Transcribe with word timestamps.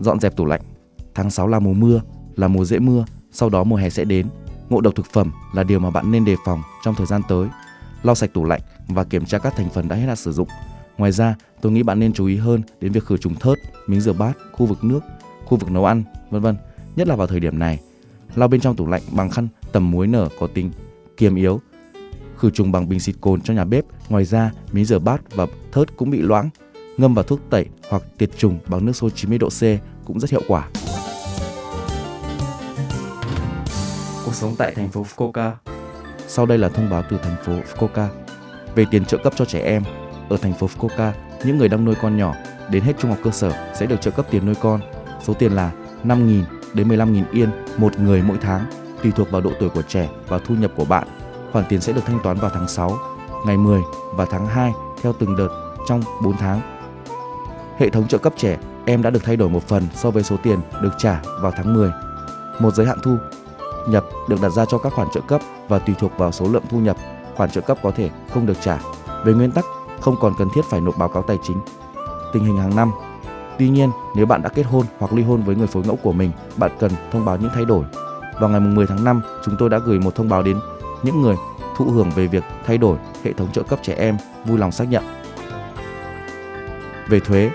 Dọn 0.00 0.20
dẹp 0.20 0.36
tủ 0.36 0.44
lạnh. 0.44 0.60
Tháng 1.14 1.30
6 1.30 1.48
là 1.48 1.58
mùa 1.58 1.72
mưa, 1.72 2.00
là 2.36 2.48
mùa 2.48 2.64
dễ 2.64 2.78
mưa, 2.78 3.04
sau 3.32 3.48
đó 3.48 3.64
mùa 3.64 3.76
hè 3.76 3.90
sẽ 3.90 4.04
đến. 4.04 4.26
Ngộ 4.68 4.80
độc 4.80 4.94
thực 4.94 5.06
phẩm 5.06 5.32
là 5.54 5.62
điều 5.62 5.78
mà 5.78 5.90
bạn 5.90 6.10
nên 6.10 6.24
đề 6.24 6.36
phòng 6.44 6.62
trong 6.84 6.94
thời 6.94 7.06
gian 7.06 7.22
tới. 7.28 7.48
Lau 8.02 8.14
sạch 8.14 8.30
tủ 8.34 8.44
lạnh 8.44 8.60
và 8.88 9.04
kiểm 9.04 9.24
tra 9.24 9.38
các 9.38 9.56
thành 9.56 9.68
phần 9.70 9.88
đã 9.88 9.96
hết 9.96 10.06
hạn 10.06 10.16
sử 10.16 10.32
dụng. 10.32 10.48
Ngoài 10.98 11.12
ra, 11.12 11.36
tôi 11.60 11.72
nghĩ 11.72 11.82
bạn 11.82 11.98
nên 11.98 12.12
chú 12.12 12.26
ý 12.26 12.36
hơn 12.36 12.62
đến 12.80 12.92
việc 12.92 13.04
khử 13.04 13.16
trùng 13.16 13.34
thớt, 13.34 13.58
miếng 13.86 14.00
rửa 14.00 14.12
bát, 14.12 14.32
khu 14.52 14.66
vực 14.66 14.84
nước, 14.84 15.00
khu 15.44 15.58
vực 15.58 15.70
nấu 15.70 15.84
ăn, 15.84 16.02
vân 16.30 16.42
vân, 16.42 16.56
nhất 16.96 17.08
là 17.08 17.16
vào 17.16 17.26
thời 17.26 17.40
điểm 17.40 17.58
này. 17.58 17.80
Lau 18.34 18.48
bên 18.48 18.60
trong 18.60 18.76
tủ 18.76 18.86
lạnh 18.86 19.02
bằng 19.12 19.30
khăn 19.30 19.48
tầm 19.72 19.90
muối 19.90 20.06
nở 20.06 20.28
có 20.38 20.46
tính 20.46 20.70
kiềm 21.16 21.34
yếu. 21.34 21.60
Khử 22.36 22.50
trùng 22.50 22.72
bằng 22.72 22.88
bình 22.88 23.00
xịt 23.00 23.16
cồn 23.20 23.40
cho 23.40 23.54
nhà 23.54 23.64
bếp. 23.64 23.84
Ngoài 24.08 24.24
ra, 24.24 24.52
miếng 24.72 24.84
rửa 24.84 24.98
bát 24.98 25.20
và 25.34 25.46
thớt 25.72 25.96
cũng 25.96 26.10
bị 26.10 26.18
loãng. 26.22 26.50
Ngâm 26.96 27.14
vào 27.14 27.22
thuốc 27.22 27.40
tẩy 27.50 27.66
hoặc 27.90 28.02
tiệt 28.18 28.30
trùng 28.38 28.58
bằng 28.66 28.84
nước 28.86 28.92
sôi 28.92 29.10
90 29.10 29.38
độ 29.38 29.48
C 29.48 29.62
cũng 30.06 30.20
rất 30.20 30.30
hiệu 30.30 30.42
quả. 30.48 30.68
Cuộc 34.24 34.34
sống 34.34 34.54
tại 34.58 34.74
thành 34.74 34.88
phố 34.88 35.06
Fukuoka. 35.16 35.52
Sau 36.28 36.46
đây 36.46 36.58
là 36.58 36.68
thông 36.68 36.90
báo 36.90 37.02
từ 37.10 37.18
thành 37.22 37.36
phố 37.44 37.52
Fukuoka 37.52 38.06
về 38.74 38.84
tiền 38.90 39.04
trợ 39.04 39.18
cấp 39.18 39.32
cho 39.36 39.44
trẻ 39.44 39.60
em. 39.60 39.82
Ở 40.28 40.36
thành 40.36 40.54
phố 40.54 40.66
Fukuoka, 40.66 41.12
những 41.44 41.58
người 41.58 41.68
đang 41.68 41.84
nuôi 41.84 41.94
con 42.02 42.16
nhỏ 42.16 42.34
đến 42.70 42.82
hết 42.82 42.92
trung 42.98 43.10
học 43.10 43.20
cơ 43.22 43.30
sở 43.30 43.72
sẽ 43.74 43.86
được 43.86 44.00
trợ 44.00 44.10
cấp 44.10 44.26
tiền 44.30 44.46
nuôi 44.46 44.54
con. 44.60 44.80
Số 45.22 45.34
tiền 45.34 45.52
là 45.52 45.72
5.000 46.04 46.42
đến 46.74 46.88
15.000 46.88 47.24
yên 47.32 47.50
một 47.76 47.98
người 47.98 48.22
mỗi 48.22 48.36
tháng, 48.40 48.66
tùy 49.02 49.12
thuộc 49.16 49.30
vào 49.30 49.40
độ 49.40 49.50
tuổi 49.60 49.68
của 49.68 49.82
trẻ 49.82 50.08
và 50.28 50.38
thu 50.38 50.54
nhập 50.54 50.72
của 50.76 50.84
bạn. 50.84 51.08
Khoản 51.52 51.64
tiền 51.68 51.80
sẽ 51.80 51.92
được 51.92 52.02
thanh 52.06 52.18
toán 52.22 52.38
vào 52.38 52.50
tháng 52.54 52.68
6, 52.68 52.98
ngày 53.46 53.56
10 53.56 53.80
và 54.14 54.26
tháng 54.30 54.46
2 54.46 54.72
theo 55.02 55.12
từng 55.12 55.36
đợt 55.36 55.48
trong 55.88 56.02
4 56.22 56.36
tháng. 56.36 56.75
Hệ 57.78 57.90
thống 57.90 58.08
trợ 58.08 58.18
cấp 58.18 58.32
trẻ 58.36 58.58
em 58.86 59.02
đã 59.02 59.10
được 59.10 59.24
thay 59.24 59.36
đổi 59.36 59.48
một 59.48 59.68
phần 59.68 59.82
so 59.94 60.10
với 60.10 60.22
số 60.22 60.36
tiền 60.42 60.60
được 60.82 60.92
trả 60.98 61.22
vào 61.40 61.52
tháng 61.56 61.74
10. 61.74 61.90
Một 62.58 62.74
giới 62.74 62.86
hạn 62.86 62.98
thu 63.02 63.16
nhập 63.88 64.04
được 64.28 64.36
đặt 64.42 64.48
ra 64.48 64.64
cho 64.64 64.78
các 64.78 64.92
khoản 64.92 65.08
trợ 65.14 65.20
cấp 65.20 65.40
và 65.68 65.78
tùy 65.78 65.94
thuộc 65.98 66.12
vào 66.18 66.32
số 66.32 66.48
lượng 66.48 66.62
thu 66.70 66.78
nhập, 66.78 66.96
khoản 67.34 67.50
trợ 67.50 67.60
cấp 67.60 67.78
có 67.82 67.90
thể 67.90 68.10
không 68.34 68.46
được 68.46 68.56
trả. 68.60 68.78
Về 69.24 69.32
nguyên 69.32 69.50
tắc, 69.50 69.64
không 70.00 70.16
còn 70.20 70.32
cần 70.38 70.48
thiết 70.54 70.64
phải 70.70 70.80
nộp 70.80 70.98
báo 70.98 71.08
cáo 71.08 71.22
tài 71.22 71.38
chính 71.42 71.56
tình 72.32 72.44
hình 72.44 72.58
hàng 72.58 72.76
năm. 72.76 72.90
Tuy 73.58 73.68
nhiên, 73.68 73.90
nếu 74.14 74.26
bạn 74.26 74.42
đã 74.42 74.48
kết 74.48 74.62
hôn 74.62 74.86
hoặc 74.98 75.12
ly 75.12 75.22
hôn 75.22 75.42
với 75.42 75.56
người 75.56 75.66
phối 75.66 75.82
ngẫu 75.86 75.96
của 75.96 76.12
mình, 76.12 76.30
bạn 76.56 76.70
cần 76.78 76.92
thông 77.12 77.24
báo 77.24 77.36
những 77.36 77.50
thay 77.54 77.64
đổi. 77.64 77.84
Vào 78.40 78.50
ngày 78.50 78.60
10 78.60 78.86
tháng 78.86 79.04
5, 79.04 79.20
chúng 79.44 79.56
tôi 79.58 79.70
đã 79.70 79.78
gửi 79.78 79.98
một 79.98 80.14
thông 80.14 80.28
báo 80.28 80.42
đến 80.42 80.58
những 81.02 81.22
người 81.22 81.36
thụ 81.76 81.84
hưởng 81.84 82.10
về 82.10 82.26
việc 82.26 82.44
thay 82.66 82.78
đổi 82.78 82.98
hệ 83.24 83.32
thống 83.32 83.52
trợ 83.52 83.62
cấp 83.62 83.78
trẻ 83.82 83.94
em 83.94 84.16
vui 84.44 84.58
lòng 84.58 84.72
xác 84.72 84.84
nhận. 84.84 85.04
Về 87.08 87.20
thuế, 87.20 87.50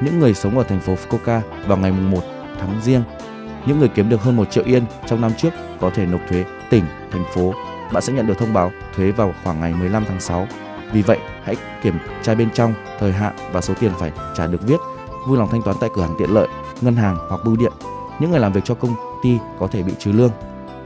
những 0.00 0.18
người 0.18 0.34
sống 0.34 0.58
ở 0.58 0.64
thành 0.64 0.80
phố 0.80 0.94
Fukuoka 0.94 1.40
vào 1.66 1.78
ngày 1.78 1.92
1 1.92 2.20
tháng 2.60 2.80
riêng, 2.82 3.02
những 3.66 3.78
người 3.78 3.88
kiếm 3.88 4.08
được 4.08 4.22
hơn 4.22 4.36
1 4.36 4.50
triệu 4.50 4.64
yên 4.64 4.84
trong 5.06 5.20
năm 5.20 5.32
trước 5.38 5.50
có 5.80 5.90
thể 5.90 6.06
nộp 6.06 6.20
thuế 6.28 6.44
tỉnh, 6.70 6.84
thành 7.12 7.24
phố. 7.34 7.54
Bạn 7.92 8.02
sẽ 8.02 8.12
nhận 8.12 8.26
được 8.26 8.38
thông 8.38 8.54
báo 8.54 8.70
thuế 8.96 9.10
vào 9.10 9.34
khoảng 9.44 9.60
ngày 9.60 9.74
15 9.74 10.04
tháng 10.08 10.20
6. 10.20 10.46
Vì 10.92 11.02
vậy, 11.02 11.18
hãy 11.44 11.56
kiểm 11.82 11.98
tra 12.22 12.34
bên 12.34 12.50
trong 12.50 12.74
thời 12.98 13.12
hạn 13.12 13.36
và 13.52 13.60
số 13.60 13.74
tiền 13.80 13.92
phải 13.98 14.12
trả 14.36 14.46
được 14.46 14.62
viết, 14.62 14.76
vui 15.28 15.38
lòng 15.38 15.48
thanh 15.50 15.62
toán 15.62 15.76
tại 15.80 15.90
cửa 15.94 16.02
hàng 16.02 16.14
tiện 16.18 16.30
lợi, 16.30 16.48
ngân 16.80 16.96
hàng 16.96 17.16
hoặc 17.28 17.40
bưu 17.44 17.56
điện. 17.56 17.72
Những 18.20 18.30
người 18.30 18.40
làm 18.40 18.52
việc 18.52 18.64
cho 18.64 18.74
công 18.74 18.94
ty 19.22 19.38
có 19.58 19.66
thể 19.66 19.82
bị 19.82 19.92
trừ 19.98 20.12
lương. 20.12 20.30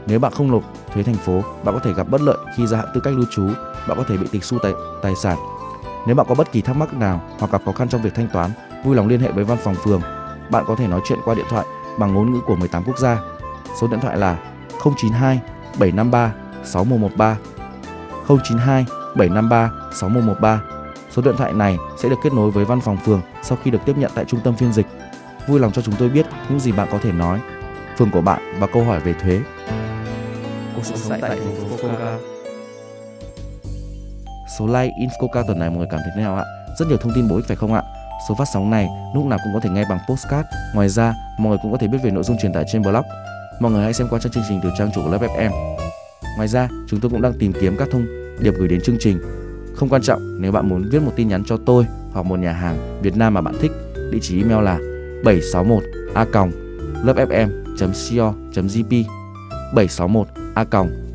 Nếu 0.07 0.19
bạn 0.19 0.31
không 0.31 0.51
nộp 0.51 0.63
thuế 0.93 1.03
thành 1.03 1.15
phố, 1.15 1.41
bạn 1.63 1.75
có 1.75 1.79
thể 1.83 1.93
gặp 1.93 2.07
bất 2.09 2.21
lợi 2.21 2.37
khi 2.57 2.67
gia 2.67 2.77
hạn 2.77 2.87
tư 2.93 3.01
cách 3.03 3.13
lưu 3.13 3.25
trú, 3.31 3.47
bạn 3.87 3.97
có 3.97 4.03
thể 4.07 4.17
bị 4.17 4.27
tịch 4.31 4.41
thu 4.49 4.57
tài, 4.63 4.71
tài 5.01 5.15
sản. 5.15 5.37
Nếu 6.05 6.15
bạn 6.15 6.25
có 6.29 6.35
bất 6.35 6.51
kỳ 6.51 6.61
thắc 6.61 6.75
mắc 6.75 6.93
nào 6.93 7.21
hoặc 7.39 7.51
gặp 7.51 7.61
khó 7.65 7.71
khăn 7.71 7.89
trong 7.89 8.01
việc 8.01 8.15
thanh 8.15 8.27
toán, 8.33 8.51
vui 8.83 8.95
lòng 8.95 9.07
liên 9.07 9.19
hệ 9.19 9.31
với 9.31 9.43
văn 9.43 9.57
phòng 9.63 9.75
phường. 9.75 10.01
Bạn 10.49 10.63
có 10.67 10.75
thể 10.75 10.87
nói 10.87 11.01
chuyện 11.07 11.19
qua 11.25 11.35
điện 11.35 11.45
thoại 11.49 11.65
bằng 11.99 12.13
ngôn 12.13 12.33
ngữ 12.33 12.39
của 12.47 12.55
18 12.55 12.83
quốc 12.83 12.97
gia. 12.97 13.19
Số 13.81 13.87
điện 13.87 13.99
thoại 13.99 14.17
là 14.17 14.37
092 14.83 15.39
753 15.79 16.33
6113 16.63 17.37
092 18.27 18.85
753 19.15 19.71
6113. 19.91 20.61
Số 21.11 21.21
điện 21.21 21.35
thoại 21.37 21.53
này 21.53 21.77
sẽ 21.97 22.09
được 22.09 22.15
kết 22.23 22.33
nối 22.33 22.51
với 22.51 22.65
văn 22.65 22.81
phòng 22.81 22.97
phường 22.97 23.21
sau 23.43 23.57
khi 23.63 23.71
được 23.71 23.79
tiếp 23.85 23.97
nhận 23.97 24.11
tại 24.15 24.25
trung 24.25 24.39
tâm 24.43 24.55
phiên 24.55 24.73
dịch. 24.73 24.87
Vui 25.47 25.59
lòng 25.59 25.71
cho 25.71 25.81
chúng 25.81 25.95
tôi 25.95 26.09
biết 26.09 26.25
những 26.49 26.59
gì 26.59 26.71
bạn 26.71 26.87
có 26.91 26.97
thể 27.01 27.11
nói, 27.11 27.39
phường 27.97 28.11
của 28.11 28.21
bạn 28.21 28.41
và 28.59 28.67
câu 28.67 28.83
hỏi 28.83 28.99
về 28.99 29.13
thuế. 29.13 29.39
Cuộc 30.75 30.83
sống 30.83 31.19
tại 31.21 31.29
thành 31.29 31.55
phố 31.55 31.77
Fukuoka. 31.77 32.17
Số 34.59 34.67
like 34.67 34.93
Infoca 34.99 35.43
tuần 35.47 35.59
này 35.59 35.69
mọi 35.69 35.77
người 35.77 35.87
cảm 35.91 35.99
thấy 36.03 36.11
thế 36.15 36.21
nào 36.21 36.35
ạ? 36.35 36.43
Rất 36.79 36.87
nhiều 36.87 36.97
thông 36.97 37.13
tin 37.15 37.27
bổ 37.27 37.35
ích 37.35 37.45
phải 37.47 37.55
không 37.55 37.73
ạ? 37.73 37.81
Số 38.29 38.35
phát 38.35 38.45
sóng 38.53 38.69
này 38.69 38.87
lúc 39.15 39.25
nào 39.25 39.39
cũng 39.43 39.53
có 39.53 39.59
thể 39.59 39.69
nghe 39.69 39.85
bằng 39.89 39.99
postcard. 40.09 40.47
Ngoài 40.73 40.89
ra, 40.89 41.13
mọi 41.39 41.49
người 41.49 41.57
cũng 41.61 41.71
có 41.71 41.77
thể 41.77 41.87
biết 41.87 41.97
về 42.03 42.11
nội 42.11 42.23
dung 42.23 42.37
truyền 42.41 42.53
tải 42.53 42.63
trên 42.71 42.81
blog. 42.81 43.05
Mọi 43.59 43.71
người 43.71 43.83
hãy 43.83 43.93
xem 43.93 44.07
qua 44.09 44.19
trang 44.19 44.31
chương 44.31 44.43
trình 44.49 44.59
từ 44.63 44.69
trang 44.77 44.89
chủ 44.95 45.01
của 45.03 45.11
Lớp 45.11 45.21
FM. 45.21 45.51
Ngoài 46.35 46.47
ra, 46.47 46.69
chúng 46.89 46.99
tôi 46.99 47.11
cũng 47.11 47.21
đang 47.21 47.33
tìm 47.39 47.53
kiếm 47.61 47.75
các 47.77 47.87
thông 47.91 48.05
điệp 48.39 48.53
gửi 48.57 48.67
đến 48.67 48.81
chương 48.81 48.97
trình. 48.99 49.19
Không 49.75 49.89
quan 49.89 50.01
trọng 50.01 50.41
nếu 50.41 50.51
bạn 50.51 50.69
muốn 50.69 50.89
viết 50.91 51.01
một 51.01 51.11
tin 51.15 51.27
nhắn 51.27 51.43
cho 51.45 51.57
tôi 51.65 51.85
hoặc 52.13 52.25
một 52.25 52.39
nhà 52.39 52.51
hàng 52.51 52.99
Việt 53.01 53.17
Nam 53.17 53.33
mà 53.33 53.41
bạn 53.41 53.55
thích, 53.61 53.71
địa 54.11 54.19
chỉ 54.21 54.43
email 54.43 54.63
là 54.63 54.79
761 55.23 55.83
a 56.13 56.25
lovefm.co.jp 57.03 57.73
761 59.75 60.27
a 60.55 60.63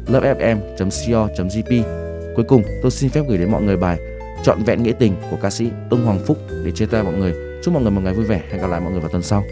lovefm.co.jp 0.06 1.82
Cuối 2.36 2.44
cùng, 2.48 2.62
tôi 2.82 2.90
xin 2.90 3.10
phép 3.10 3.24
gửi 3.28 3.38
đến 3.38 3.50
mọi 3.50 3.62
người 3.62 3.76
bài 3.76 3.98
Trọn 4.46 4.62
vẹn 4.62 4.82
nghĩa 4.82 4.92
tình 4.92 5.14
của 5.30 5.36
ca 5.42 5.50
sĩ 5.50 5.70
Ưng 5.90 6.04
Hoàng 6.04 6.18
Phúc 6.26 6.38
để 6.64 6.70
chia 6.70 6.86
tay 6.86 7.02
mọi 7.02 7.14
người. 7.14 7.34
Chúc 7.62 7.74
mọi 7.74 7.82
người 7.82 7.92
một 7.92 8.00
ngày 8.04 8.14
vui 8.14 8.24
vẻ. 8.24 8.42
Hẹn 8.50 8.60
gặp 8.60 8.66
lại 8.66 8.80
mọi 8.80 8.92
người 8.92 9.00
vào 9.00 9.10
tuần 9.10 9.22
sau. 9.22 9.44